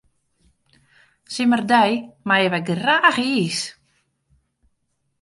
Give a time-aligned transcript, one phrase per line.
[1.33, 1.91] Simmerdei
[2.27, 3.59] meie wy graach iis.